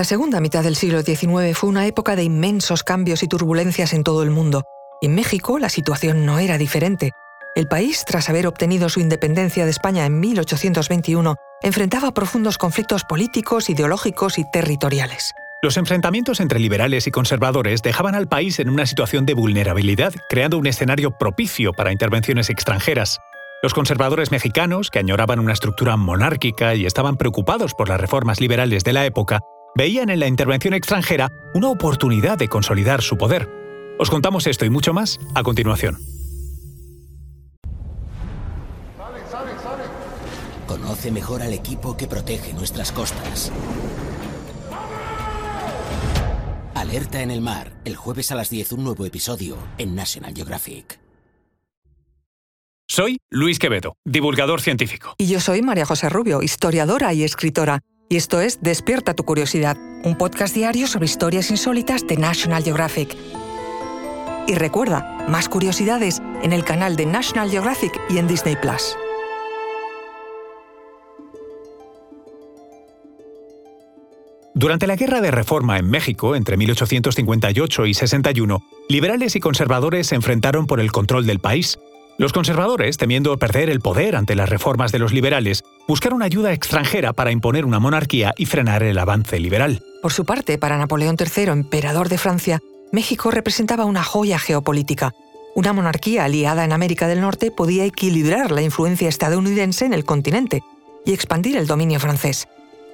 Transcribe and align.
La 0.00 0.04
segunda 0.04 0.40
mitad 0.40 0.64
del 0.64 0.76
siglo 0.76 1.02
XIX 1.02 1.54
fue 1.54 1.68
una 1.68 1.86
época 1.86 2.16
de 2.16 2.22
inmensos 2.22 2.82
cambios 2.82 3.22
y 3.22 3.28
turbulencias 3.28 3.92
en 3.92 4.02
todo 4.02 4.22
el 4.22 4.30
mundo. 4.30 4.64
En 5.02 5.14
México 5.14 5.58
la 5.58 5.68
situación 5.68 6.24
no 6.24 6.38
era 6.38 6.56
diferente. 6.56 7.10
El 7.54 7.66
país, 7.66 8.06
tras 8.06 8.30
haber 8.30 8.46
obtenido 8.46 8.88
su 8.88 9.00
independencia 9.00 9.66
de 9.66 9.70
España 9.70 10.06
en 10.06 10.18
1821, 10.18 11.34
enfrentaba 11.60 12.12
profundos 12.12 12.56
conflictos 12.56 13.04
políticos, 13.04 13.68
ideológicos 13.68 14.38
y 14.38 14.50
territoriales. 14.50 15.32
Los 15.60 15.76
enfrentamientos 15.76 16.40
entre 16.40 16.60
liberales 16.60 17.06
y 17.06 17.10
conservadores 17.10 17.82
dejaban 17.82 18.14
al 18.14 18.26
país 18.26 18.58
en 18.58 18.70
una 18.70 18.86
situación 18.86 19.26
de 19.26 19.34
vulnerabilidad, 19.34 20.14
creando 20.30 20.56
un 20.56 20.66
escenario 20.66 21.10
propicio 21.10 21.74
para 21.74 21.92
intervenciones 21.92 22.48
extranjeras. 22.48 23.18
Los 23.62 23.74
conservadores 23.74 24.30
mexicanos, 24.30 24.90
que 24.90 25.00
añoraban 25.00 25.40
una 25.40 25.52
estructura 25.52 25.98
monárquica 25.98 26.74
y 26.74 26.86
estaban 26.86 27.18
preocupados 27.18 27.74
por 27.74 27.90
las 27.90 28.00
reformas 28.00 28.40
liberales 28.40 28.82
de 28.82 28.94
la 28.94 29.04
época, 29.04 29.40
veían 29.80 30.10
en 30.10 30.20
la 30.20 30.26
intervención 30.26 30.74
extranjera 30.74 31.32
una 31.54 31.68
oportunidad 31.68 32.36
de 32.36 32.48
consolidar 32.48 33.00
su 33.00 33.16
poder. 33.16 33.48
Os 33.98 34.10
contamos 34.10 34.46
esto 34.46 34.66
y 34.66 34.68
mucho 34.68 34.92
más 34.92 35.18
a 35.34 35.42
continuación. 35.42 35.96
Conoce 40.66 41.10
mejor 41.10 41.40
al 41.40 41.54
equipo 41.54 41.96
que 41.96 42.06
protege 42.06 42.52
nuestras 42.52 42.92
costas. 42.92 43.50
Alerta 46.74 47.22
en 47.22 47.30
el 47.30 47.40
mar, 47.40 47.72
el 47.86 47.96
jueves 47.96 48.30
a 48.32 48.34
las 48.34 48.50
10 48.50 48.72
un 48.72 48.84
nuevo 48.84 49.06
episodio 49.06 49.56
en 49.78 49.94
National 49.94 50.34
Geographic. 50.34 51.00
Soy 52.86 53.18
Luis 53.30 53.58
Quevedo, 53.58 53.94
divulgador 54.04 54.60
científico. 54.60 55.14
Y 55.16 55.28
yo 55.28 55.40
soy 55.40 55.62
María 55.62 55.86
José 55.86 56.10
Rubio, 56.10 56.42
historiadora 56.42 57.14
y 57.14 57.22
escritora. 57.22 57.80
Y 58.12 58.16
esto 58.16 58.40
es 58.40 58.60
Despierta 58.60 59.14
tu 59.14 59.22
curiosidad, 59.22 59.76
un 60.02 60.18
podcast 60.18 60.52
diario 60.52 60.88
sobre 60.88 61.04
historias 61.04 61.48
insólitas 61.48 62.04
de 62.04 62.16
National 62.16 62.64
Geographic. 62.64 63.16
Y 64.48 64.54
recuerda, 64.56 65.24
más 65.28 65.48
curiosidades 65.48 66.20
en 66.42 66.52
el 66.52 66.64
canal 66.64 66.96
de 66.96 67.06
National 67.06 67.48
Geographic 67.48 67.92
y 68.10 68.18
en 68.18 68.26
Disney 68.26 68.56
Plus. 68.56 68.96
Durante 74.56 74.88
la 74.88 74.96
Guerra 74.96 75.20
de 75.20 75.30
Reforma 75.30 75.78
en 75.78 75.88
México, 75.88 76.34
entre 76.34 76.56
1858 76.56 77.86
y 77.86 77.94
61, 77.94 78.60
liberales 78.88 79.36
y 79.36 79.40
conservadores 79.40 80.08
se 80.08 80.16
enfrentaron 80.16 80.66
por 80.66 80.80
el 80.80 80.90
control 80.90 81.28
del 81.28 81.38
país. 81.38 81.78
Los 82.20 82.34
conservadores, 82.34 82.98
temiendo 82.98 83.34
perder 83.38 83.70
el 83.70 83.80
poder 83.80 84.14
ante 84.14 84.34
las 84.34 84.50
reformas 84.50 84.92
de 84.92 84.98
los 84.98 85.14
liberales, 85.14 85.64
buscaron 85.88 86.22
ayuda 86.22 86.52
extranjera 86.52 87.14
para 87.14 87.30
imponer 87.30 87.64
una 87.64 87.78
monarquía 87.78 88.34
y 88.36 88.44
frenar 88.44 88.82
el 88.82 88.98
avance 88.98 89.40
liberal. 89.40 89.82
Por 90.02 90.12
su 90.12 90.26
parte, 90.26 90.58
para 90.58 90.76
Napoleón 90.76 91.16
III, 91.18 91.44
emperador 91.44 92.10
de 92.10 92.18
Francia, 92.18 92.60
México 92.92 93.30
representaba 93.30 93.86
una 93.86 94.04
joya 94.04 94.38
geopolítica. 94.38 95.14
Una 95.54 95.72
monarquía 95.72 96.26
aliada 96.26 96.62
en 96.62 96.74
América 96.74 97.08
del 97.08 97.22
Norte 97.22 97.50
podía 97.50 97.86
equilibrar 97.86 98.50
la 98.50 98.60
influencia 98.60 99.08
estadounidense 99.08 99.86
en 99.86 99.94
el 99.94 100.04
continente 100.04 100.62
y 101.06 101.14
expandir 101.14 101.56
el 101.56 101.66
dominio 101.66 102.00
francés. 102.00 102.48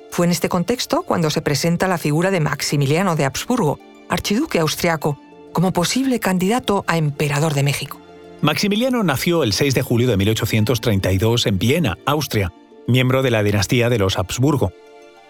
Fue 0.08 0.26
en 0.26 0.30
este 0.30 0.48
contexto 0.48 1.02
cuando 1.02 1.30
se 1.30 1.42
presenta 1.42 1.88
la 1.88 1.98
figura 1.98 2.30
de 2.30 2.38
Maximiliano 2.38 3.16
de 3.16 3.24
Habsburgo, 3.24 3.80
archiduque 4.08 4.60
austriaco, 4.60 5.18
como 5.52 5.72
posible 5.72 6.20
candidato 6.20 6.84
a 6.86 6.96
emperador 6.96 7.54
de 7.54 7.64
México. 7.64 8.05
Maximiliano 8.46 9.02
nació 9.02 9.42
el 9.42 9.52
6 9.52 9.74
de 9.74 9.82
julio 9.82 10.06
de 10.06 10.16
1832 10.16 11.46
en 11.46 11.58
Viena, 11.58 11.98
Austria, 12.06 12.52
miembro 12.86 13.24
de 13.24 13.32
la 13.32 13.42
dinastía 13.42 13.90
de 13.90 13.98
los 13.98 14.18
Habsburgo. 14.18 14.72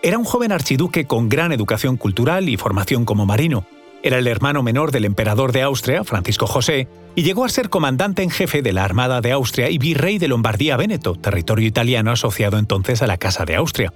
Era 0.03 0.19
un 0.19 0.27
joven 0.27 0.53
archiduque 0.53 1.07
con 1.07 1.31
gran 1.31 1.51
educación 1.51 1.97
cultural 1.97 2.47
y 2.51 2.59
formación 2.59 3.07
como 3.07 3.25
marino. 3.25 3.65
Era 4.03 4.19
el 4.19 4.27
hermano 4.27 4.63
menor 4.63 4.91
del 4.91 5.07
emperador 5.07 5.53
de 5.53 5.63
Austria, 5.63 6.05
Francisco 6.05 6.47
José, 6.47 6.89
y 7.15 7.23
llegó 7.23 7.47
a 7.47 7.49
ser 7.49 7.71
comandante 7.71 8.23
en 8.23 8.29
jefe 8.29 8.61
de 8.61 8.75
la 8.75 8.85
Armada 8.85 9.23
de 9.23 9.33
Austria 9.33 9.71
y 9.71 9.79
virrey 9.79 10.19
de 10.19 10.29
Lombardía-Véneto, 10.29 11.15
territorio 11.15 11.67
italiano 11.67 12.11
asociado 12.11 12.59
entonces 12.59 13.01
a 13.01 13.07
la 13.07 13.17
Casa 13.17 13.47
de 13.47 13.57
Austria 13.57 13.95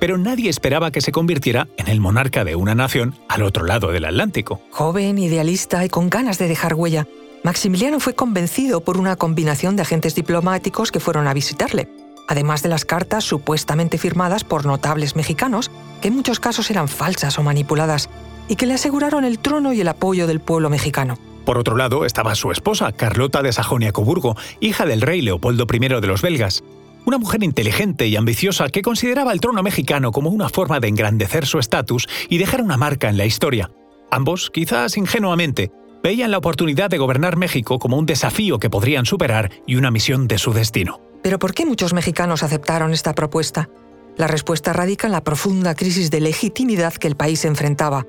pero 0.00 0.16
nadie 0.16 0.48
esperaba 0.48 0.90
que 0.90 1.02
se 1.02 1.12
convirtiera 1.12 1.68
en 1.76 1.88
el 1.88 2.00
monarca 2.00 2.42
de 2.42 2.56
una 2.56 2.74
nación 2.74 3.14
al 3.28 3.42
otro 3.42 3.66
lado 3.66 3.92
del 3.92 4.06
Atlántico. 4.06 4.60
Joven, 4.70 5.18
idealista 5.18 5.84
y 5.84 5.90
con 5.90 6.08
ganas 6.08 6.38
de 6.38 6.48
dejar 6.48 6.74
huella, 6.74 7.06
Maximiliano 7.42 8.00
fue 8.00 8.14
convencido 8.14 8.82
por 8.82 8.98
una 8.98 9.16
combinación 9.16 9.74
de 9.74 9.82
agentes 9.82 10.14
diplomáticos 10.14 10.92
que 10.92 11.00
fueron 11.00 11.26
a 11.26 11.32
visitarle, 11.32 11.88
además 12.28 12.62
de 12.62 12.68
las 12.68 12.84
cartas 12.84 13.24
supuestamente 13.24 13.96
firmadas 13.96 14.44
por 14.44 14.66
notables 14.66 15.16
mexicanos, 15.16 15.70
que 16.02 16.08
en 16.08 16.16
muchos 16.16 16.38
casos 16.38 16.70
eran 16.70 16.86
falsas 16.86 17.38
o 17.38 17.42
manipuladas, 17.42 18.10
y 18.46 18.56
que 18.56 18.66
le 18.66 18.74
aseguraron 18.74 19.24
el 19.24 19.38
trono 19.38 19.72
y 19.72 19.80
el 19.80 19.88
apoyo 19.88 20.26
del 20.26 20.40
pueblo 20.40 20.68
mexicano. 20.68 21.18
Por 21.46 21.56
otro 21.56 21.76
lado 21.76 22.04
estaba 22.04 22.34
su 22.34 22.52
esposa, 22.52 22.92
Carlota 22.92 23.42
de 23.42 23.52
Sajonia-Coburgo, 23.52 24.36
hija 24.60 24.84
del 24.84 25.00
rey 25.00 25.22
Leopoldo 25.22 25.66
I 25.72 25.78
de 25.78 26.06
los 26.06 26.20
belgas, 26.20 26.62
una 27.06 27.16
mujer 27.16 27.42
inteligente 27.42 28.06
y 28.06 28.16
ambiciosa 28.16 28.68
que 28.68 28.82
consideraba 28.82 29.32
el 29.32 29.40
trono 29.40 29.62
mexicano 29.62 30.12
como 30.12 30.28
una 30.28 30.50
forma 30.50 30.78
de 30.78 30.88
engrandecer 30.88 31.46
su 31.46 31.58
estatus 31.58 32.06
y 32.28 32.36
dejar 32.36 32.60
una 32.60 32.76
marca 32.76 33.08
en 33.08 33.16
la 33.16 33.24
historia. 33.24 33.70
Ambos, 34.10 34.50
quizás 34.50 34.98
ingenuamente, 34.98 35.70
veían 36.02 36.30
la 36.30 36.38
oportunidad 36.38 36.90
de 36.90 36.98
gobernar 36.98 37.36
México 37.36 37.78
como 37.78 37.96
un 37.96 38.06
desafío 38.06 38.58
que 38.58 38.70
podrían 38.70 39.06
superar 39.06 39.50
y 39.66 39.76
una 39.76 39.90
misión 39.90 40.28
de 40.28 40.38
su 40.38 40.52
destino. 40.52 41.00
Pero 41.22 41.38
¿por 41.38 41.54
qué 41.54 41.66
muchos 41.66 41.92
mexicanos 41.92 42.42
aceptaron 42.42 42.92
esta 42.92 43.14
propuesta? 43.14 43.68
La 44.16 44.26
respuesta 44.26 44.72
radica 44.72 45.06
en 45.06 45.12
la 45.12 45.24
profunda 45.24 45.74
crisis 45.74 46.10
de 46.10 46.20
legitimidad 46.20 46.94
que 46.94 47.08
el 47.08 47.16
país 47.16 47.44
enfrentaba. 47.44 48.06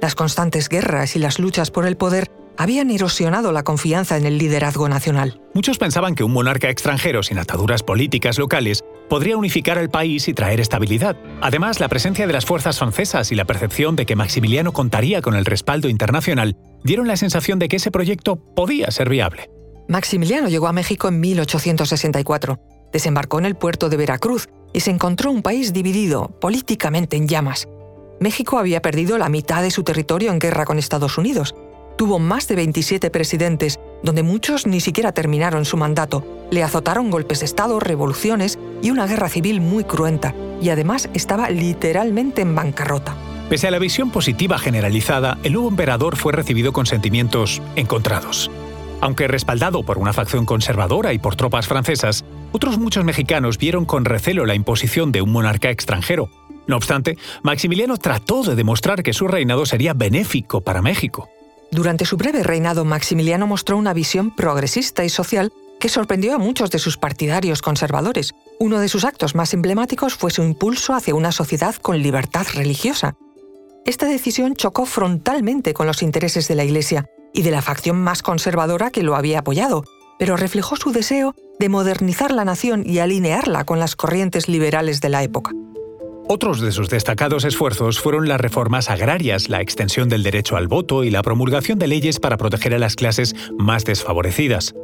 Las 0.00 0.14
constantes 0.14 0.68
guerras 0.68 1.14
y 1.16 1.18
las 1.18 1.38
luchas 1.38 1.70
por 1.70 1.86
el 1.86 1.96
poder 1.96 2.30
habían 2.56 2.90
erosionado 2.90 3.52
la 3.52 3.62
confianza 3.62 4.16
en 4.16 4.26
el 4.26 4.38
liderazgo 4.38 4.88
nacional. 4.88 5.40
Muchos 5.54 5.78
pensaban 5.78 6.14
que 6.14 6.24
un 6.24 6.32
monarca 6.32 6.68
extranjero 6.68 7.22
sin 7.22 7.38
ataduras 7.38 7.82
políticas 7.82 8.38
locales 8.38 8.84
podría 9.08 9.36
unificar 9.36 9.78
al 9.78 9.90
país 9.90 10.28
y 10.28 10.34
traer 10.34 10.60
estabilidad. 10.60 11.16
Además, 11.40 11.80
la 11.80 11.88
presencia 11.88 12.26
de 12.26 12.32
las 12.32 12.46
fuerzas 12.46 12.78
francesas 12.78 13.32
y 13.32 13.34
la 13.34 13.44
percepción 13.44 13.96
de 13.96 14.06
que 14.06 14.16
Maximiliano 14.16 14.72
contaría 14.72 15.22
con 15.22 15.34
el 15.34 15.44
respaldo 15.44 15.88
internacional 15.88 16.56
dieron 16.84 17.08
la 17.08 17.16
sensación 17.16 17.58
de 17.58 17.68
que 17.68 17.76
ese 17.76 17.90
proyecto 17.90 18.36
podía 18.36 18.90
ser 18.90 19.08
viable. 19.08 19.50
Maximiliano 19.88 20.48
llegó 20.48 20.68
a 20.68 20.72
México 20.72 21.08
en 21.08 21.20
1864, 21.20 22.60
desembarcó 22.92 23.38
en 23.38 23.46
el 23.46 23.56
puerto 23.56 23.88
de 23.88 23.96
Veracruz 23.96 24.48
y 24.72 24.80
se 24.80 24.90
encontró 24.90 25.30
un 25.30 25.42
país 25.42 25.72
dividido, 25.72 26.28
políticamente 26.40 27.16
en 27.16 27.28
llamas. 27.28 27.68
México 28.20 28.58
había 28.58 28.82
perdido 28.82 29.18
la 29.18 29.28
mitad 29.28 29.62
de 29.62 29.70
su 29.70 29.82
territorio 29.82 30.30
en 30.30 30.38
guerra 30.38 30.64
con 30.64 30.78
Estados 30.78 31.18
Unidos 31.18 31.54
Tuvo 31.96 32.18
más 32.18 32.48
de 32.48 32.56
27 32.56 33.10
presidentes, 33.10 33.78
donde 34.02 34.22
muchos 34.22 34.66
ni 34.66 34.80
siquiera 34.80 35.12
terminaron 35.12 35.64
su 35.64 35.76
mandato. 35.76 36.24
Le 36.50 36.62
azotaron 36.62 37.10
golpes 37.10 37.40
de 37.40 37.46
Estado, 37.46 37.78
revoluciones 37.80 38.58
y 38.82 38.90
una 38.90 39.06
guerra 39.06 39.28
civil 39.28 39.60
muy 39.60 39.84
cruenta, 39.84 40.34
y 40.60 40.70
además 40.70 41.08
estaba 41.14 41.50
literalmente 41.50 42.42
en 42.42 42.54
bancarrota. 42.54 43.14
Pese 43.52 43.68
a 43.68 43.70
la 43.70 43.78
visión 43.78 44.10
positiva 44.10 44.58
generalizada, 44.58 45.36
el 45.42 45.52
nuevo 45.52 45.68
emperador 45.68 46.16
fue 46.16 46.32
recibido 46.32 46.72
con 46.72 46.86
sentimientos 46.86 47.60
encontrados. 47.76 48.50
Aunque 49.02 49.28
respaldado 49.28 49.82
por 49.82 49.98
una 49.98 50.14
facción 50.14 50.46
conservadora 50.46 51.12
y 51.12 51.18
por 51.18 51.36
tropas 51.36 51.68
francesas, 51.68 52.24
otros 52.52 52.78
muchos 52.78 53.04
mexicanos 53.04 53.58
vieron 53.58 53.84
con 53.84 54.06
recelo 54.06 54.46
la 54.46 54.54
imposición 54.54 55.12
de 55.12 55.20
un 55.20 55.32
monarca 55.32 55.68
extranjero. 55.68 56.30
No 56.66 56.76
obstante, 56.76 57.18
Maximiliano 57.42 57.98
trató 57.98 58.42
de 58.42 58.54
demostrar 58.54 59.02
que 59.02 59.12
su 59.12 59.28
reinado 59.28 59.66
sería 59.66 59.92
benéfico 59.92 60.62
para 60.62 60.80
México. 60.80 61.28
Durante 61.70 62.06
su 62.06 62.16
breve 62.16 62.42
reinado, 62.42 62.86
Maximiliano 62.86 63.46
mostró 63.46 63.76
una 63.76 63.92
visión 63.92 64.34
progresista 64.34 65.04
y 65.04 65.10
social 65.10 65.52
que 65.78 65.90
sorprendió 65.90 66.34
a 66.34 66.38
muchos 66.38 66.70
de 66.70 66.78
sus 66.78 66.96
partidarios 66.96 67.60
conservadores. 67.60 68.32
Uno 68.58 68.80
de 68.80 68.88
sus 68.88 69.04
actos 69.04 69.34
más 69.34 69.52
emblemáticos 69.52 70.14
fue 70.14 70.30
su 70.30 70.42
impulso 70.42 70.94
hacia 70.94 71.14
una 71.14 71.32
sociedad 71.32 71.74
con 71.74 71.98
libertad 71.98 72.46
religiosa. 72.54 73.14
Esta 73.84 74.06
decisión 74.06 74.54
chocó 74.54 74.86
frontalmente 74.86 75.74
con 75.74 75.88
los 75.88 76.02
intereses 76.02 76.46
de 76.46 76.54
la 76.54 76.64
Iglesia 76.64 77.06
y 77.34 77.42
de 77.42 77.50
la 77.50 77.62
facción 77.62 78.00
más 78.00 78.22
conservadora 78.22 78.90
que 78.90 79.02
lo 79.02 79.16
había 79.16 79.40
apoyado, 79.40 79.84
pero 80.20 80.36
reflejó 80.36 80.76
su 80.76 80.92
deseo 80.92 81.34
de 81.58 81.68
modernizar 81.68 82.30
la 82.30 82.44
nación 82.44 82.84
y 82.86 83.00
alinearla 83.00 83.64
con 83.64 83.80
las 83.80 83.96
corrientes 83.96 84.48
liberales 84.48 85.00
de 85.00 85.08
la 85.08 85.24
época. 85.24 85.50
Otros 86.28 86.60
de 86.60 86.70
sus 86.70 86.88
destacados 86.88 87.44
esfuerzos 87.44 87.98
fueron 87.98 88.28
las 88.28 88.40
reformas 88.40 88.88
agrarias, 88.88 89.48
la 89.48 89.60
extensión 89.60 90.08
del 90.08 90.22
derecho 90.22 90.56
al 90.56 90.68
voto 90.68 91.02
y 91.02 91.10
la 91.10 91.22
promulgación 91.22 91.80
de 91.80 91.88
leyes 91.88 92.20
para 92.20 92.36
proteger 92.36 92.74
a 92.74 92.78
las 92.78 92.94
clases 92.94 93.34
más 93.58 93.84
desfavorecidas. 93.84 94.74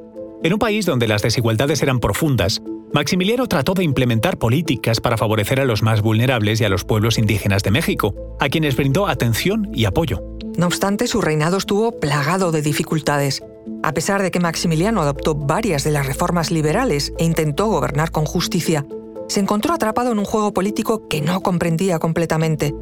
En 0.42 0.52
un 0.52 0.58
país 0.58 0.86
donde 0.86 1.08
las 1.08 1.22
desigualdades 1.22 1.82
eran 1.82 2.00
profundas, 2.00 2.62
Maximiliano 2.98 3.46
trató 3.46 3.74
de 3.74 3.84
implementar 3.84 4.38
políticas 4.38 5.00
para 5.00 5.16
favorecer 5.16 5.60
a 5.60 5.64
los 5.64 5.84
más 5.84 6.02
vulnerables 6.02 6.60
y 6.60 6.64
a 6.64 6.68
los 6.68 6.82
pueblos 6.82 7.16
indígenas 7.16 7.62
de 7.62 7.70
México, 7.70 8.12
a 8.40 8.48
quienes 8.48 8.74
brindó 8.74 9.06
atención 9.06 9.70
y 9.72 9.84
apoyo. 9.84 10.20
No 10.56 10.66
obstante, 10.66 11.06
su 11.06 11.20
reinado 11.20 11.58
estuvo 11.58 11.92
plagado 12.00 12.50
de 12.50 12.60
dificultades. 12.60 13.40
A 13.84 13.92
pesar 13.92 14.20
de 14.20 14.32
que 14.32 14.40
Maximiliano 14.40 15.00
adoptó 15.00 15.36
varias 15.36 15.84
de 15.84 15.92
las 15.92 16.08
reformas 16.08 16.50
liberales 16.50 17.12
e 17.20 17.24
intentó 17.24 17.66
gobernar 17.66 18.10
con 18.10 18.24
justicia, 18.24 18.84
se 19.28 19.38
encontró 19.38 19.74
atrapado 19.74 20.10
en 20.10 20.18
un 20.18 20.24
juego 20.24 20.52
político 20.52 21.06
que 21.06 21.20
no 21.20 21.40
comprendía 21.40 22.00
completamente. 22.00 22.74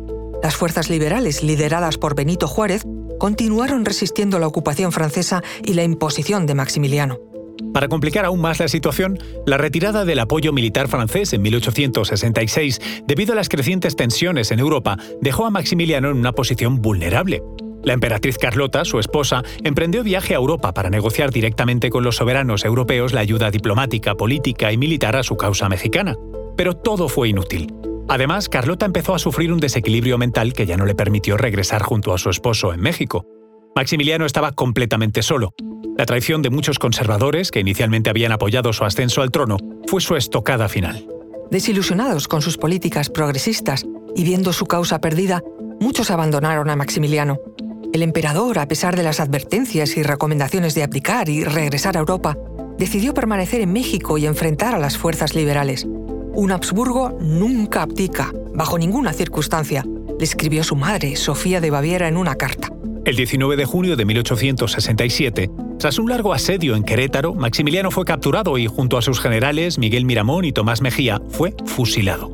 Las 0.43 0.57
fuerzas 0.57 0.89
liberales, 0.89 1.43
lideradas 1.43 1.99
por 1.99 2.15
Benito 2.15 2.49
Juárez, 2.49 2.85
continuaron 3.19 3.85
resistiendo 3.85 4.39
la 4.39 4.47
ocupación 4.47 4.93
francesa 4.93 5.43
y 5.63 5.75
la 5.75 5.85
imposición 5.85 6.47
de 6.47 6.55
Maximiliano. 6.55 7.19
Para 7.73 7.89
complicar 7.89 8.25
aún 8.25 8.41
más 8.41 8.61
la 8.61 8.69
situación, 8.69 9.19
la 9.47 9.59
retirada 9.59 10.05
del 10.05 10.19
apoyo 10.19 10.53
militar 10.53 10.89
francés 10.89 11.33
en 11.33 11.43
1866, 11.43 12.81
debido 13.07 13.33
a 13.33 13.37
las 13.37 13.49
crecientes 13.49 13.97
tensiones 13.97 14.51
en 14.51 14.61
Europa, 14.61 14.97
dejó 15.21 15.47
a 15.47 15.51
Maximiliano 15.51 16.11
en 16.11 16.17
una 16.17 16.33
posición 16.33 16.81
vulnerable. 16.81 17.43
La 17.83 17.93
emperatriz 17.93 18.37
Carlota, 18.39 18.85
su 18.85 18.99
esposa, 18.99 19.43
emprendió 19.63 20.03
viaje 20.03 20.35
a 20.35 20.39
Europa 20.39 20.75
para 20.75 20.91
negociar 20.91 21.31
directamente 21.31 21.89
con 21.89 22.03
los 22.03 22.17
soberanos 22.17 22.65
europeos 22.65 23.13
la 23.13 23.21
ayuda 23.21 23.51
diplomática, 23.51 24.17
política 24.17 24.73
y 24.73 24.77
militar 24.77 25.15
a 25.15 25.23
su 25.23 25.37
causa 25.37 25.69
mexicana. 25.69 26.17
Pero 26.57 26.75
todo 26.75 27.09
fue 27.09 27.29
inútil. 27.29 27.73
Además, 28.09 28.49
Carlota 28.49 28.87
empezó 28.87 29.15
a 29.15 29.19
sufrir 29.19 29.53
un 29.53 29.61
desequilibrio 29.61 30.19
mental 30.19 30.53
que 30.53 30.67
ya 30.67 30.77
no 30.77 30.87
le 30.87 30.95
permitió 30.95 31.37
regresar 31.37 31.83
junto 31.83 32.13
a 32.13 32.19
su 32.19 32.31
esposo 32.31 32.73
en 32.73 32.81
México. 32.81 33.27
Maximiliano 33.77 34.25
estaba 34.25 34.53
completamente 34.53 35.21
solo. 35.21 35.53
La 35.99 36.07
traición 36.07 36.41
de 36.41 36.49
muchos 36.49 36.79
conservadores, 36.79 37.51
que 37.51 37.61
inicialmente 37.61 38.09
habían 38.09 38.33
apoyado 38.33 38.73
su 38.73 38.85
ascenso 38.85 39.21
al 39.21 39.31
trono, 39.31 39.59
fue 39.87 40.01
su 40.01 40.17
estocada 40.17 40.71
final. 40.71 41.07
Desilusionados 41.51 42.27
con 42.27 42.41
sus 42.41 42.57
políticas 42.57 43.11
progresistas 43.11 43.85
y 44.15 44.25
viendo 44.25 44.55
su 44.55 44.65
causa 44.65 45.03
perdida, 45.03 45.43
muchos 45.79 46.11
abandonaron 46.11 46.71
a 46.71 46.77
Maximiliano. 46.77 47.37
El 47.93 48.03
emperador, 48.03 48.59
a 48.59 48.67
pesar 48.67 48.97
de 48.97 49.03
las 49.03 49.21
advertencias 49.21 49.99
y 49.99 50.03
recomendaciones 50.03 50.75
de 50.75 50.83
abdicar 50.83 51.29
y 51.29 51.45
regresar 51.45 51.99
a 51.99 52.01
Europa, 52.01 52.35
decidió 52.79 53.13
permanecer 53.13 53.61
en 53.61 53.75
México 53.75 54.17
y 54.17 54.25
enfrentar 54.25 54.75
a 54.75 54.79
las 54.79 54.97
fuerzas 54.97 55.35
liberales. 55.35 55.85
Un 55.85 56.51
Habsburgo 56.51 57.15
nunca 57.21 57.83
abdica, 57.83 58.33
bajo 58.55 58.79
ninguna 58.79 59.13
circunstancia, 59.13 59.85
le 60.19 60.25
escribió 60.25 60.65
su 60.65 60.77
madre, 60.77 61.15
Sofía 61.17 61.61
de 61.61 61.71
Baviera, 61.71 62.09
en 62.09 62.17
una 62.17 62.37
carta. 62.37 62.71
El 63.07 63.15
19 63.15 63.55
de 63.55 63.65
junio 63.65 63.95
de 63.95 64.05
1867, 64.05 65.49
tras 65.79 66.01
un 66.01 66.09
largo 66.09 66.33
asedio 66.33 66.75
en 66.75 66.83
Querétaro, 66.83 67.35
Maximiliano 67.35 67.93
fue 67.93 68.05
capturado 68.05 68.59
y 68.59 68.67
junto 68.67 68.99
a 68.99 69.03
sus 69.03 69.21
generales 69.21 69.79
Miguel 69.79 70.05
Miramón 70.05 70.45
y 70.45 70.51
Tomás 70.51 70.83
Mejía 70.83 71.23
fue 71.29 71.55
fusilado. 71.67 72.33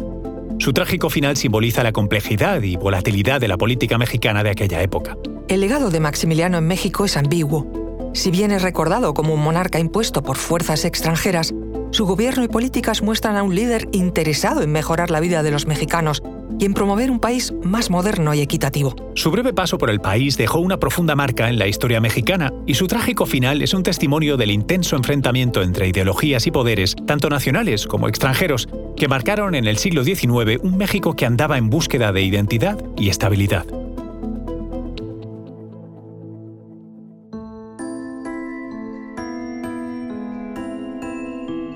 Su 0.59 0.73
trágico 0.73 1.11
final 1.11 1.37
simboliza 1.37 1.83
la 1.83 1.93
complejidad 1.93 2.63
y 2.63 2.77
volatilidad 2.77 3.39
de 3.39 3.49
la 3.49 3.59
política 3.59 3.99
mexicana 3.99 4.43
de 4.43 4.49
aquella 4.49 4.81
época. 4.81 5.19
El 5.47 5.61
legado 5.61 5.91
de 5.91 6.01
Maximiliano 6.01 6.57
en 6.57 6.67
México 6.67 7.05
es 7.05 7.19
ambiguo. 7.19 8.11
Si 8.15 8.31
bien 8.31 8.51
es 8.51 8.63
recordado 8.63 9.13
como 9.13 9.35
un 9.35 9.43
monarca 9.43 9.79
impuesto 9.79 10.23
por 10.23 10.39
fuerzas 10.39 10.87
extranjeras, 10.87 11.53
su 11.91 12.07
gobierno 12.07 12.45
y 12.45 12.49
políticas 12.49 13.03
muestran 13.03 13.37
a 13.37 13.43
un 13.43 13.55
líder 13.55 13.89
interesado 13.93 14.63
en 14.63 14.73
mejorar 14.73 15.11
la 15.11 15.21
vida 15.21 15.43
de 15.43 15.51
los 15.51 15.67
mexicanos 15.67 16.23
y 16.59 16.65
en 16.65 16.75
promover 16.75 17.11
un 17.11 17.21
país 17.21 17.53
más 17.63 17.91
moderno 17.91 18.35
y 18.35 18.41
equitativo. 18.41 18.95
Su 19.15 19.31
breve 19.31 19.53
paso 19.53 19.79
por 19.79 19.91
el 19.91 20.01
país 20.01 20.37
dejó 20.37 20.61
una 20.61 20.79
profunda 20.79 21.15
marca 21.15 21.49
en 21.49 21.59
la 21.59 21.67
historia 21.67 22.01
mexicana 22.01 22.53
y 22.67 22.75
su 22.75 22.87
trágico 22.87 23.27
final 23.27 23.63
es 23.63 23.75
un 23.75 23.83
testimonio 23.83 24.37
del 24.37 24.51
intenso 24.51 24.97
enfrentamiento 24.97 25.63
entre 25.63 25.89
ideologías 25.89 26.47
y 26.47 26.51
poderes, 26.51 26.97
tanto 27.07 27.29
nacionales 27.29 27.87
como 27.87 28.09
extranjeros, 28.09 28.69
que 28.97 29.09
marcaron 29.09 29.55
en 29.55 29.67
el 29.67 29.79
siglo 29.79 30.05
XIX 30.05 30.61
un 30.63 30.77
México 30.77 31.15
que 31.15 31.27
andaba 31.27 31.59
en 31.59 31.71
búsqueda 31.71 32.13
de 32.13 32.23
identidad 32.23 32.83
y 32.97 33.09
estabilidad. 33.09 33.67